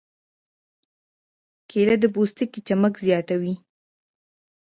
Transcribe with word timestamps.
کېله 1.69 1.95
د 2.01 2.05
پوستکي 2.13 2.59
چمک 2.67 2.93
زیاتوي. 3.05 3.55